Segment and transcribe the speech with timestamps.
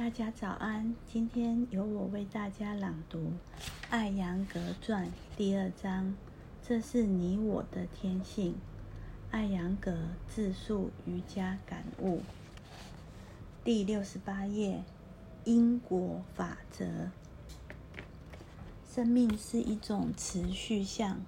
[0.00, 3.18] 大家早安，今天由我为大家朗读
[3.90, 6.16] 《艾扬格传》第二章。
[6.66, 8.54] 这是你我的天性。
[9.30, 9.94] 艾扬格
[10.26, 12.22] 自述瑜伽感悟，
[13.62, 14.82] 第六十八页。
[15.44, 17.10] 因果法则。
[18.90, 21.20] 生命是一种持续相，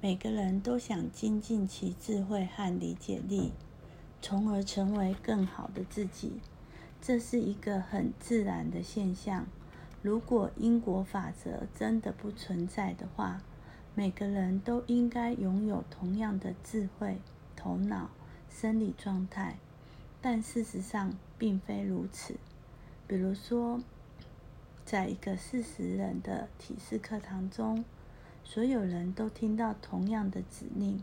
[0.00, 3.50] 每个人都想精进其智慧和理解力，
[4.22, 6.34] 从而成为更好的自己。
[7.00, 9.46] 这是一个很自然的现象。
[10.02, 13.40] 如果因果法则真的不存在的话，
[13.94, 17.18] 每个人都应该拥有同样的智慧、
[17.56, 18.10] 头脑、
[18.50, 19.56] 生理状态。
[20.20, 22.34] 但事实上并非如此。
[23.06, 23.80] 比如说，
[24.84, 27.84] 在一个四十人的体式课堂中，
[28.44, 31.02] 所有人都听到同样的指令，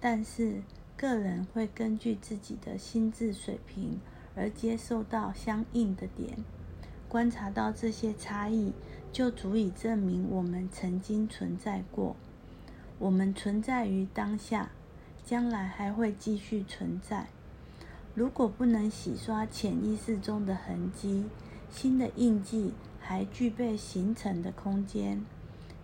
[0.00, 0.62] 但是
[0.96, 4.00] 个人会根据自己的心智水平。
[4.36, 6.44] 而接受到相应的点，
[7.08, 8.72] 观察到这些差异，
[9.10, 12.14] 就足以证明我们曾经存在过。
[12.98, 14.70] 我们存在于当下，
[15.24, 17.26] 将来还会继续存在。
[18.14, 21.24] 如果不能洗刷潜意识中的痕迹，
[21.70, 25.24] 新的印记还具备形成的空间。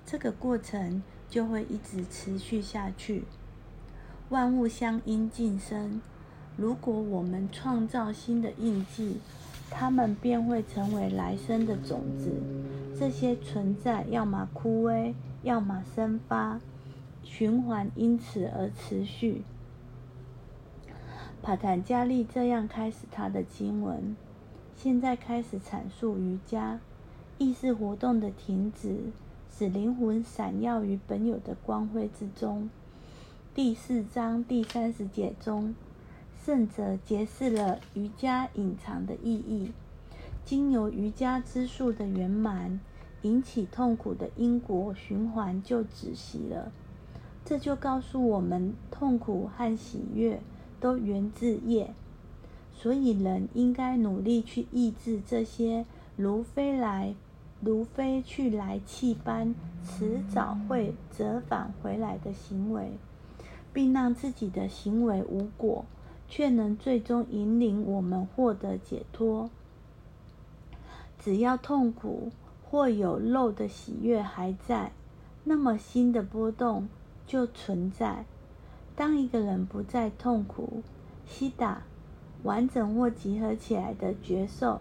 [0.07, 3.25] 这个过程就会一直持续下去。
[4.29, 6.01] 万物相因晋升。
[6.57, 9.17] 如果我们创造新的印记，
[9.71, 12.31] 它们便会成为来生的种子。
[12.99, 16.61] 这些存在要么枯萎，要么生发，
[17.25, 19.43] 循环因此而持续。
[21.43, 24.15] 帕坦加利这样开始他的经文。
[24.77, 26.79] 现在开始阐述瑜伽，
[27.39, 28.97] 意识活动的停止，
[29.51, 32.69] 使灵魂闪耀于本有的光辉之中。
[33.55, 35.75] 第四章第三十节中。
[36.45, 39.71] 圣者揭示了瑜伽隐藏的意义，
[40.45, 42.81] 经由瑜伽之术的圆满，
[43.23, 46.73] 引起痛苦的因果循环就止息了。
[47.45, 50.41] 这就告诉我们，痛苦和喜悦
[50.81, 51.95] 都源自业，
[52.75, 57.15] 所以人应该努力去抑制这些如飞来、
[57.61, 62.91] 如飞去来气般迟早会折返回来的行为，
[63.73, 65.85] 并让自己的行为无果。
[66.35, 69.51] 却能最终引领我们获得解脱。
[71.19, 72.33] 只要痛苦
[72.65, 74.93] 或有漏的喜悦还在，
[75.45, 76.89] 那么新的波动
[77.27, 78.25] 就存在。
[78.97, 80.83] 当一个人不再痛苦，
[81.27, 81.83] 西达
[82.45, 84.81] 完整或集合起来的觉受，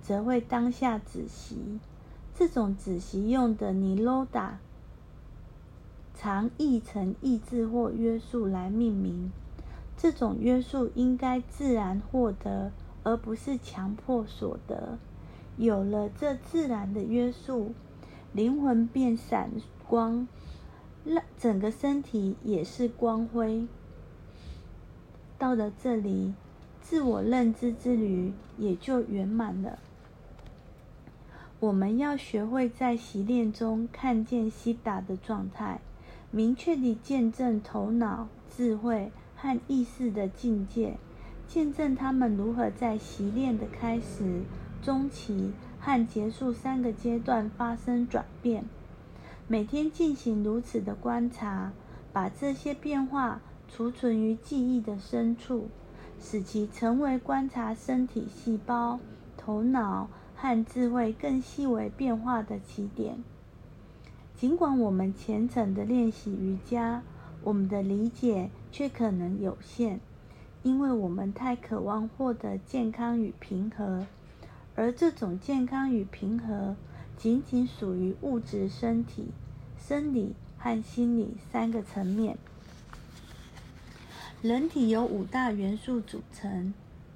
[0.00, 1.80] 则会当下止息。
[2.32, 4.60] 这种止息用的尼罗达，
[6.14, 9.32] 常译成意志或约束来命名。
[10.02, 12.72] 这种约束应该自然获得，
[13.04, 14.98] 而不是强迫所得。
[15.56, 17.72] 有了这自然的约束，
[18.32, 19.52] 灵魂便闪
[19.86, 20.26] 光，
[21.04, 23.68] 让整个身体也是光辉。
[25.38, 26.34] 到了这里，
[26.80, 29.78] 自我认知之旅也就圆满了。
[31.60, 35.80] 我们要学会在习练中看见西达的状态，
[36.32, 39.12] 明确地见证头脑智慧。
[39.42, 40.96] 和意识的境界，
[41.48, 44.42] 见证他们如何在习练的开始、
[44.80, 48.64] 中期和结束三个阶段发生转变。
[49.48, 51.72] 每天进行如此的观察，
[52.12, 55.66] 把这些变化储存于记忆的深处，
[56.20, 59.00] 使其成为观察身体细胞、
[59.36, 63.16] 头脑和智慧更细微变化的起点。
[64.36, 67.02] 尽管我们虔诚的练习瑜伽。
[67.44, 70.00] 我们的理解却可能有限，
[70.62, 74.06] 因为我们太渴望获得健康与平和，
[74.74, 76.74] 而这种健康与平和
[77.16, 79.28] 仅仅属于物质身体、
[79.78, 82.38] 生理和心理三个层面。
[84.40, 86.72] 人体由五大元素组成：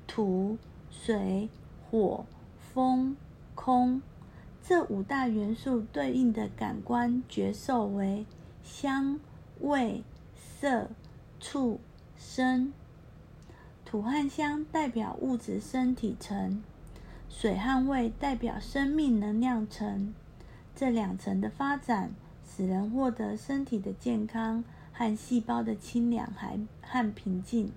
[0.07, 0.59] 土、
[0.91, 1.49] 水、
[1.91, 2.27] 火、
[2.75, 3.17] 风、
[3.55, 4.03] 空。
[4.63, 8.27] 这五大元素对应的感官觉受为
[8.63, 9.19] 香、
[9.61, 10.05] 味。
[10.59, 10.89] 色、
[11.39, 11.81] 畜
[12.17, 12.73] 生，
[13.85, 16.63] 土和香代表物质身体层，
[17.29, 20.15] 水和味代表生命能量层。
[20.75, 22.11] 这两层的发展，
[22.45, 27.71] 使人获得身体的健康和细胞的清凉还和平静。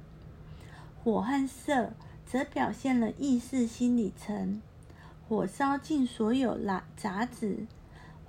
[1.03, 1.91] 火和色
[2.25, 4.61] 则表现了意识心理层，
[5.27, 7.67] 火烧尽所有杂杂质，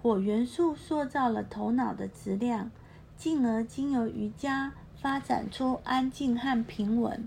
[0.03, 2.71] 火元素塑造了头脑的质量。
[3.17, 7.27] 进而经由瑜伽发展出安静和平稳。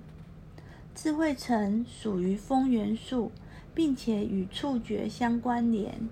[0.94, 3.32] 智慧层属于风元素，
[3.74, 6.08] 并且与触觉相关联。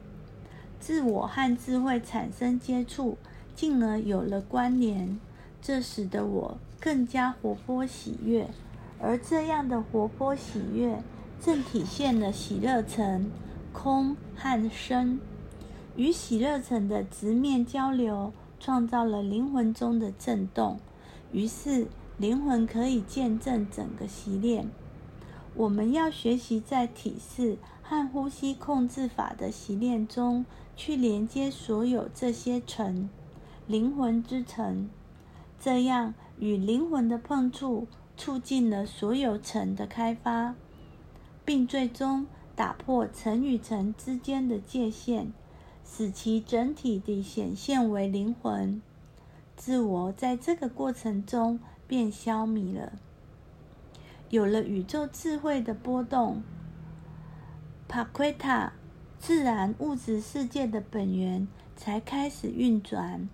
[0.80, 3.18] 自我和智慧产生接触，
[3.56, 5.20] 进而有了关联，
[5.62, 8.50] 这使得我更加活泼喜悦。
[9.00, 11.04] 而这样的活泼喜悦，
[11.40, 13.30] 正体现了喜乐层
[13.72, 15.20] 空和生
[15.96, 20.80] 与喜乐层的直面交流，创造了灵魂中的震动。
[21.32, 21.88] 于是，
[22.18, 24.70] 灵魂可以见证整个习练。
[25.56, 30.46] 我们要学习在体式和呼吸控制法的习练中，
[30.76, 33.10] 去连接所有这些层，
[33.68, 34.90] 灵魂之层，
[35.60, 37.88] 这样与灵魂的碰触。
[38.18, 40.54] 促进了所有层的开发，
[41.44, 45.32] 并最终打破层与层之间的界限，
[45.84, 48.80] 使其整体地显现为灵魂。
[49.56, 52.94] 自我在这个过程中便消弭了。
[54.30, 56.42] 有了宇宙智慧的波动，
[57.88, 58.74] 帕奎塔
[59.20, 63.30] 自然物质世界的本源才开始运转。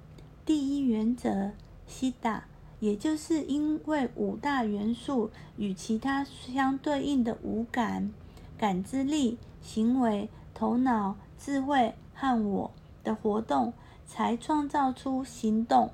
[0.45, 1.51] 第一原则，
[1.85, 2.45] 西达。
[2.79, 8.13] 也就是因为五大元素与其他相对应的五感、
[8.55, 12.71] 感知力、行为、头脑、智慧和我
[13.03, 13.73] 的活动，
[14.05, 15.89] 才创造出行动。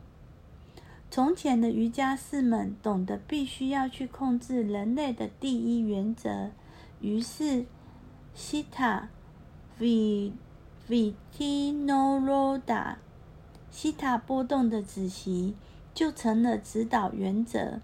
[1.13, 6.49] 从前的瑜伽士们懂得必须要去控制人类的第一原则，
[7.01, 7.65] 于是
[8.33, 9.09] 西塔
[9.77, 10.33] v
[10.89, 12.95] Vitinoda
[13.69, 15.53] 西塔波动的子息。
[15.93, 17.79] 就成了指导原则。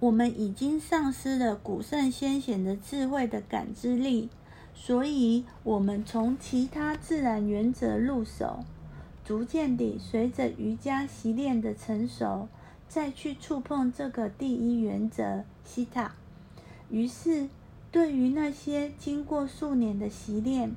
[0.00, 4.28] 我们已经丧失了古圣先贤的智慧的感知力，
[4.74, 8.64] 所以我们从其他自然原则入手，
[9.30, 12.48] 逐渐地随着瑜伽习练的成熟，
[12.88, 16.16] 再去触碰这个第一原则西塔。
[16.90, 17.48] 于是，
[17.92, 20.74] 对于那些经过数年的习练，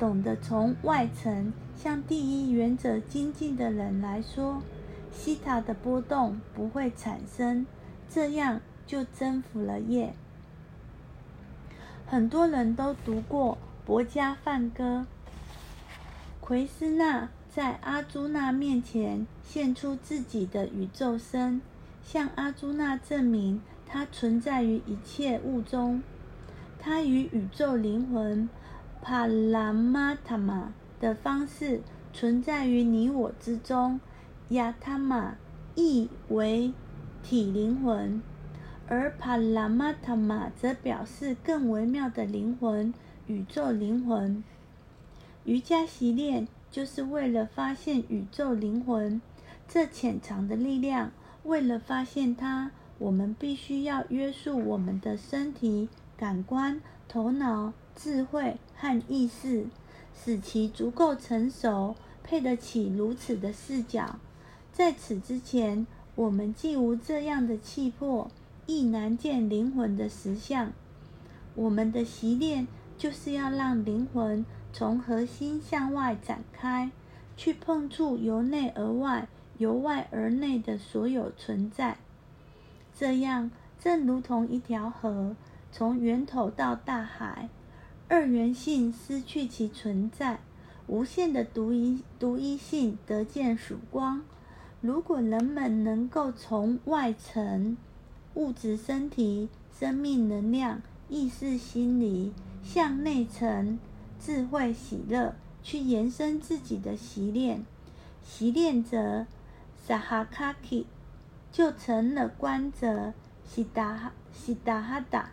[0.00, 4.60] 懂得从外层向第一原则精进的人来说，
[5.12, 7.64] 西塔的波动不会产生，
[8.10, 10.12] 这样就征服了业。
[12.04, 13.56] 很多人都读过
[13.86, 15.06] 《博加梵歌》，
[16.40, 21.60] 奎斯纳在阿朱那面前献出自己的宇宙身，
[22.02, 26.02] 向阿朱那证明他存在于一切物中。
[26.78, 28.48] 他与宇宙灵魂
[29.02, 31.82] 帕拉玛塔玛的方式
[32.14, 34.00] 存在于你我之中。
[34.48, 35.36] 亚他玛
[35.74, 36.72] 意为
[37.22, 38.22] 体灵魂，
[38.88, 42.94] 而帕拉玛塔玛则表示更微妙的灵魂——
[43.28, 44.42] 宇宙灵魂。
[45.44, 49.20] 瑜伽习练就是为了发现宇宙灵魂
[49.68, 51.12] 这潜藏的力量。
[51.44, 59.66] 为了发现它，我们必须要约束我们的身体、感官、头脑、智慧和意识，
[60.14, 64.18] 使其足够成熟，配得起如此的视角。
[64.72, 68.30] 在此之前，我们既无这样的气魄，
[68.66, 70.72] 亦难见灵魂的实相。
[71.54, 72.66] 我们的习练
[72.96, 76.90] 就是要让灵魂从核心向外展开，
[77.36, 79.28] 去碰触由内而外、
[79.58, 81.98] 由外而内的所有存在。
[82.98, 85.36] 这样，正如同一条河
[85.70, 87.48] 从源头到大海，
[88.08, 90.40] 二元性失去其存在，
[90.86, 94.22] 无限的独一独一性得见曙光。
[94.80, 97.76] 如果人们能够从外层
[98.34, 99.48] 物质、身体、
[99.78, 103.78] 生命能量、意识、心理向内层
[104.24, 107.64] 智慧、喜乐去延伸自己的习练，
[108.24, 109.26] 习练者
[109.84, 110.86] 萨哈卡基
[111.50, 113.12] 就成了观者
[113.44, 115.30] 西达哈西达哈达。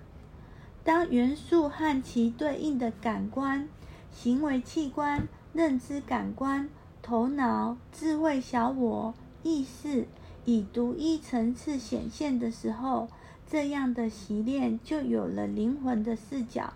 [0.83, 3.69] 当元素和其对应的感官、
[4.11, 6.67] 行为器官、认知感官、
[7.03, 9.13] 头脑、智慧小我。
[9.41, 10.05] 意识
[10.43, 13.07] 以独一层次显现的时候，
[13.49, 16.73] 这样的习练就有了灵魂的视角。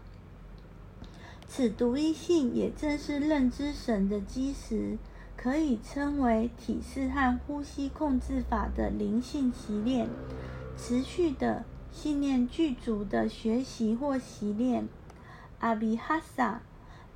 [1.47, 4.97] 此独一性也正是认知神的基石，
[5.37, 10.09] 可以称为体式和呼吸控制法的灵性习练。
[10.77, 14.87] 持续的信念具足的学习或习练，
[15.59, 16.61] 阿比哈萨。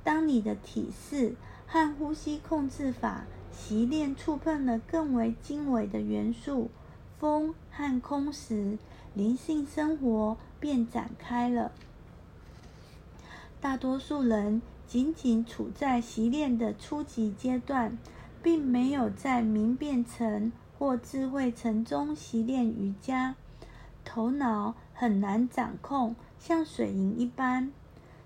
[0.04, 1.34] 当你的体式
[1.66, 3.26] 和呼吸控制法。
[3.50, 6.70] 习练触碰了更为精微的元素
[7.18, 8.78] 风和空时，
[9.14, 11.72] 灵性生活便展开了。
[13.60, 17.98] 大多数人仅仅处在习练的初级阶段，
[18.42, 23.34] 并没有在明辨层或智慧层中习练瑜伽。
[24.04, 27.72] 头脑很难掌控，像水银一般。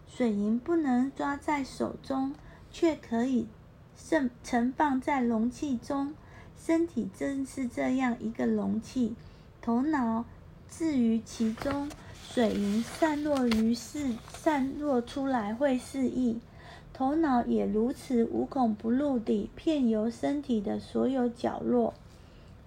[0.06, 2.34] 水银不能抓在手中，
[2.70, 3.48] 却可以
[3.96, 6.12] 盛盛放在容器中。
[6.58, 9.16] 身体正是这样一个容器，
[9.62, 10.26] 头脑
[10.68, 11.90] 置于其中，
[12.30, 16.40] 水银散落于世，散落出来会示意。
[16.94, 21.94] 头脑也如此无孔不入地遍游身体的所有角落。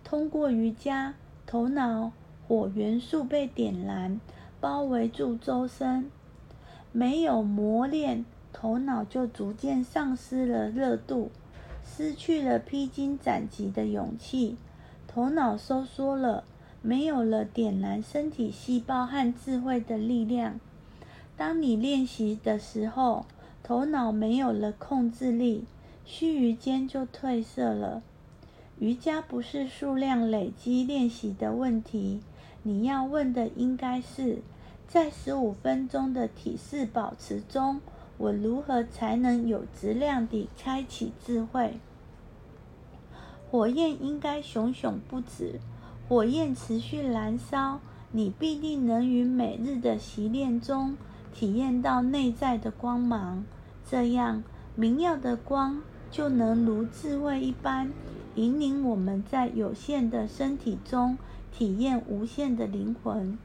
[0.03, 1.15] 通过瑜伽，
[1.47, 2.11] 头脑
[2.47, 4.19] 火元素被点燃，
[4.59, 6.11] 包围住周身。
[6.91, 11.31] 没有磨练，头脑就逐渐丧失了热度。
[11.87, 14.57] 失去了披荆斩棘的勇气，
[15.07, 16.43] 头脑收缩了，
[16.85, 20.59] 没有了点燃身体细胞和智慧的力量。
[21.35, 23.25] 当你练习的时候，
[23.63, 25.65] 头脑没有了控制力，
[26.05, 28.03] 须臾间就褪色了。
[28.77, 32.21] 瑜伽不是数量累积练习的问题，
[32.61, 34.43] 你要问的应该是，
[34.87, 37.81] 在十五分钟的体式保持中。
[38.17, 41.79] 我如何才能有质量地开启智慧？
[43.49, 45.59] 火焰应该熊熊不止，
[46.07, 47.79] 火焰持续燃烧，
[48.11, 50.95] 你必定能于每日的习练中
[51.33, 53.43] 体验到内在的光芒。
[53.89, 54.43] 这样
[54.75, 55.81] 明耀的光
[56.11, 57.91] 就能如智慧一般，
[58.35, 61.17] 引领我们在有限的身体中
[61.51, 63.37] 体验无限的灵魂。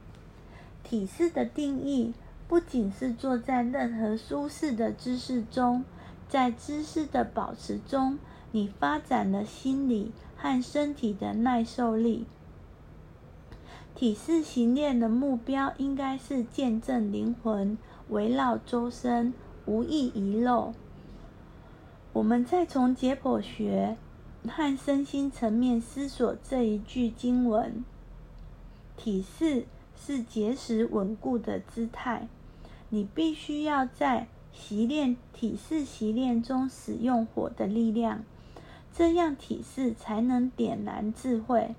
[0.83, 2.13] 体式的定义。
[2.47, 5.85] 不仅是坐在任何舒适的姿势中，
[6.27, 8.19] 在姿势的保持中，
[8.51, 12.25] 你发展了心理和身体的耐受力。
[13.95, 17.77] 体式行练的目标应该是见证灵魂
[18.09, 19.33] 围绕周身，
[19.65, 20.73] 无意遗漏。
[22.13, 23.95] 我们再从解剖学
[24.47, 27.85] 和身心层面思索这一句经文：
[28.97, 32.27] 体式是结实稳固的姿态。
[32.89, 38.23] 你必须要在习练体式习练中使用火的力量，
[38.93, 41.75] 这样体式才能点燃智慧，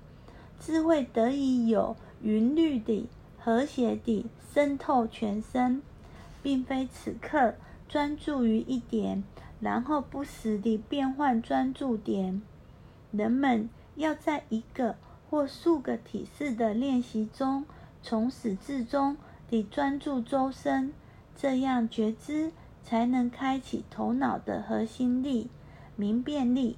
[0.65, 5.81] 智慧得以有匀律地、和谐地渗透全身，
[6.41, 7.55] 并非此刻
[7.89, 9.25] 专注于一点，
[9.59, 12.41] 然后不时地变换专注点。
[13.11, 14.95] 人们要在一个
[15.29, 17.65] 或数个体式的练习中，
[18.01, 19.17] 从始至终
[19.49, 20.93] 地专注周身。
[21.35, 22.53] 这样觉知
[22.83, 25.49] 才能开启头脑的核心力——
[25.97, 26.77] 明辨力。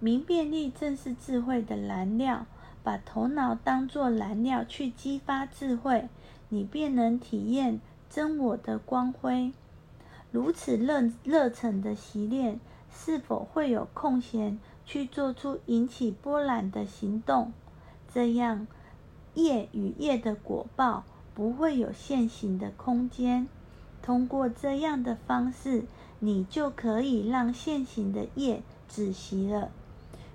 [0.00, 2.46] 明辨力正是智慧的燃料，
[2.82, 6.08] 把头脑当作燃料去激发智慧，
[6.48, 9.52] 你便能体验真我的光辉。
[10.30, 12.60] 如此热热忱的习练，
[12.92, 17.52] 是否会有空闲去做出引起波澜的行动？
[18.12, 18.66] 这样，
[19.34, 21.04] 业与业的果报。
[21.34, 23.46] 不会有现行的空间。
[24.02, 25.84] 通过这样的方式，
[26.18, 29.70] 你就可以让现行的业止息了。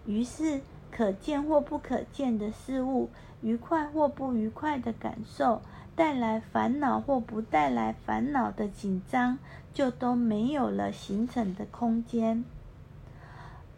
[0.06, 3.10] 于是，可见或不可见的事物，
[3.42, 5.62] 愉快或不愉快的感受，
[5.96, 9.38] 带来烦恼或不带来烦恼的紧张，
[9.74, 12.44] 就都没有了形成的空间。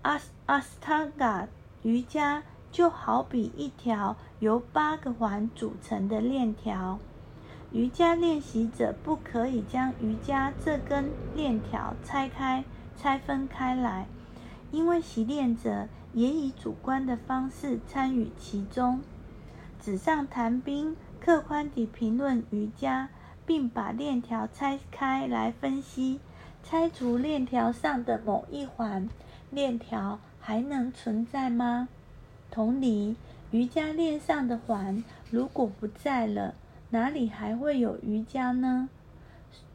[0.02, 1.48] 阿阿斯汤嘎
[1.84, 7.00] 瑜伽就好比一条由八个环组成的链条。
[7.72, 12.64] 瑜伽练习者不可以将瑜伽这根链条拆开、
[12.96, 14.08] 拆分开来，
[14.76, 19.00] 因为习练者也以主观的方式参与其中。
[19.82, 23.08] 纸上谈兵，客观地评论瑜伽，
[23.46, 26.20] 并把链条拆开来分析，
[26.62, 29.08] 拆除链条上的某一环，
[29.50, 31.88] 链条还能存在吗？
[32.52, 33.16] 同理，
[33.52, 35.02] 瑜伽链上的环
[35.32, 36.54] 如果不在了，
[36.90, 38.90] 哪里还会有瑜伽呢？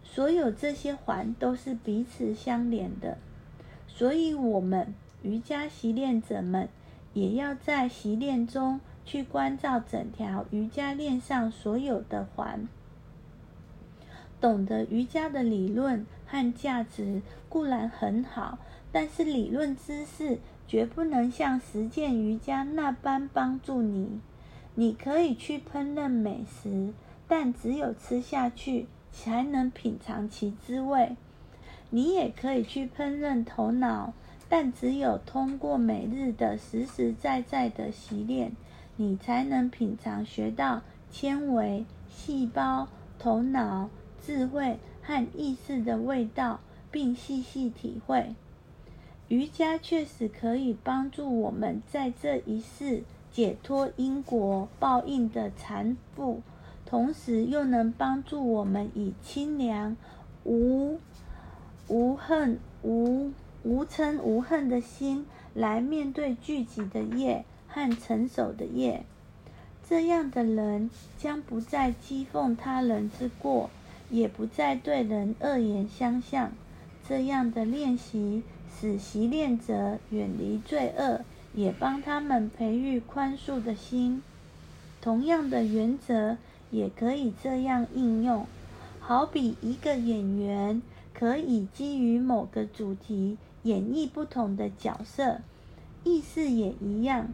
[0.04, 3.16] 所有这些环都是彼此相连的，
[3.95, 6.69] 所以我们瑜伽习练者们
[7.13, 12.67] 也要在习练中去关照整条瑜伽链上所有的环。
[14.41, 17.21] 懂得瑜伽的理论和价值
[17.51, 18.59] 固然很好，
[18.91, 24.21] 但是理论知识绝不能像实践瑜伽那般帮助你。
[24.77, 26.95] 你可以去烹饪美食，
[27.29, 31.17] 但只有吃下去才能品尝其滋味。
[31.91, 34.13] 你也可以去烹饪头脑，
[34.49, 38.53] 但只有通过每日的实实在在的习练，
[38.97, 43.91] 你才能品尝学到纤维、细胞、头脑、
[44.25, 48.35] 智慧和意识的味道，并细细体会。
[49.29, 53.03] 瑜伽确实可以帮助我们在这一世。
[53.33, 56.39] 解脱因果报应的缠缚，
[56.85, 59.97] 同时又能帮助我们以清凉、
[60.43, 60.99] 无
[61.91, 63.33] 无恨、无
[63.65, 69.05] 无嗔无恨的心来面对聚集的业和成熟的业。
[69.89, 73.69] 这样的人将不再讥讽他人之过，
[74.09, 76.53] 也不再对人恶言相向。
[77.07, 78.45] 这样的练习
[78.81, 81.23] 使习练者远离罪恶，
[81.55, 84.23] 也帮他们培育宽恕的心。
[85.03, 86.39] 同样的原则。
[86.73, 88.47] 也可以这样应用，
[89.01, 90.81] 好比一个演员
[91.12, 95.40] 可以基于某个主题演绎不同的角色，
[96.05, 97.29] 意思也一样，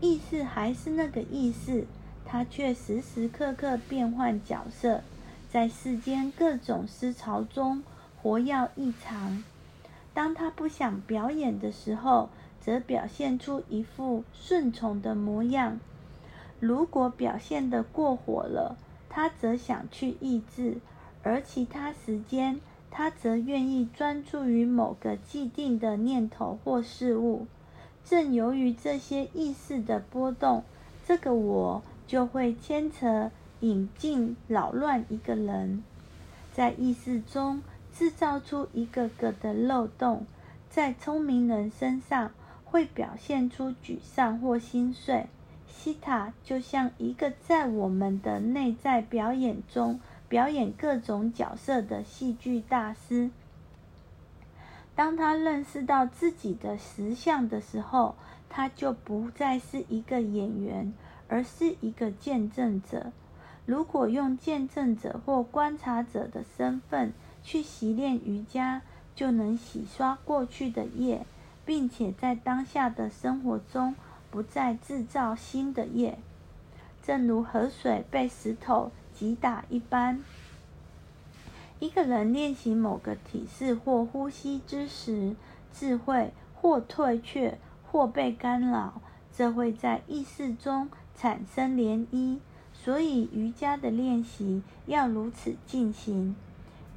[0.00, 1.86] 意思还是那个意思，
[2.24, 5.02] 他却时时刻刻变换角色，
[5.50, 7.82] 在世间各种思潮中
[8.22, 9.42] 活跃异常。
[10.12, 12.28] 当他不想表演的时候，
[12.60, 15.80] 则表现出一副顺从的模样。
[16.60, 18.76] 如果表现得过火了，
[19.10, 20.78] 他则想去抑制；
[21.22, 22.60] 而其他时间，
[22.96, 27.48] 他则愿意专注于某个既定的念头或事物。
[28.04, 30.62] 正由于这些意识的波动，
[31.04, 35.82] 这个我就会牵扯、引进、扰乱一个人，
[36.52, 40.24] 在意识中制造出一个个的漏洞。
[40.70, 42.30] 在聪明人身上，
[42.64, 45.26] 会表现出沮丧或心碎。
[45.66, 53.30] 西塔就像一个在我们的内在表演中表演各种角色的戏剧大师。
[54.94, 58.14] 当他认识到自己的实相的时候，
[58.48, 60.92] 他就不再是一个演员，
[61.28, 63.12] 而是一个见证者。
[63.66, 67.12] 如果用见证者或观察者的身份
[67.42, 68.82] 去习练瑜伽，
[69.14, 71.26] 就能洗刷过去的业，
[71.64, 73.94] 并且在当下的生活中。
[74.30, 76.18] 不再制造新的业，
[77.04, 80.22] 正如河水被石头击打一般。
[81.78, 85.36] 一个人练习某个体式或呼吸之时，
[85.72, 87.58] 智慧或退却，
[87.90, 89.00] 或被干扰，
[89.32, 92.38] 这会在意识中产生涟漪。
[92.72, 96.36] 所以，瑜伽的练习要如此进行。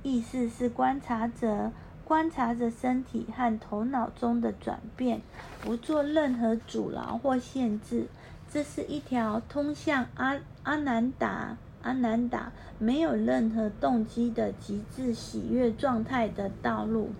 [0.04, 1.72] 意识是观察者。
[2.06, 5.20] 观察着身体和头脑中的转变，
[5.60, 8.08] 不做任何阻挠或限制。
[8.50, 17.12] 这是一条通向阿阿南达阿难达没有任何动机的极致喜悦状态的道路。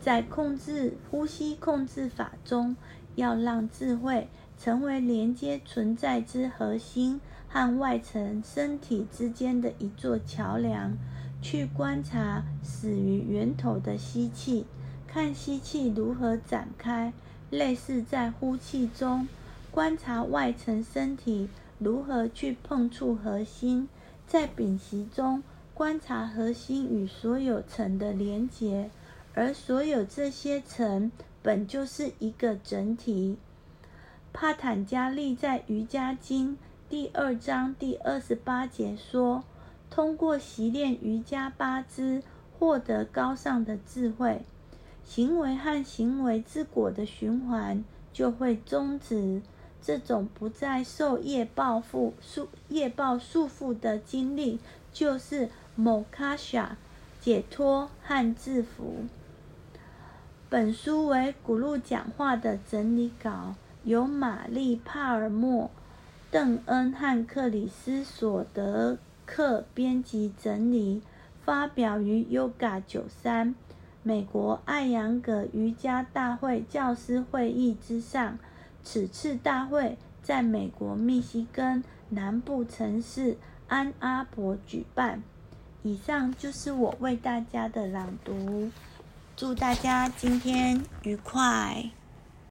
[0.00, 2.74] 在控制呼吸控制法中，
[3.16, 10.96] 要让智慧成为连接存在之核心和外层身体之间的一座桥梁。
[11.42, 14.64] 去观察始于源头的吸气，
[15.06, 17.12] 看吸气如何展开，
[17.50, 19.28] 类似在呼气中
[19.70, 23.88] 观察外层身体如何去碰触核心，
[24.26, 25.42] 在屏息中
[25.74, 28.90] 观察核心与所有层的连结，
[29.34, 31.10] 而所有这些层
[31.42, 33.36] 本就是一个整体。
[34.32, 36.54] 帕坦加利在《瑜伽经》
[36.88, 39.44] 第二章第二十八节说。
[39.88, 42.22] 通过习练瑜伽八支，
[42.58, 44.42] 获得高尚的智慧，
[45.04, 49.40] 行为和行为之果的循环就会终止。
[49.86, 54.58] 这种不再受业报缚束业报束缚的经历，
[54.92, 56.76] 就是摩卡夏
[57.20, 59.04] 解脱和制服。
[60.48, 65.70] 本书为古路讲话的整理稿，由玛丽·帕尔默、
[66.32, 68.98] 邓恩和克里斯索德。
[69.24, 71.00] 克编辑整理，
[71.44, 73.54] 发表于 Yoga 九三，
[74.02, 78.38] 美国艾扬格瑜伽大会教师会议之上。
[78.88, 85.24] 此次大会在美国密西根南部城市安阿伯举办。
[85.82, 88.70] 以上就是我为大家的朗读，
[89.36, 91.90] 祝大家今天愉快。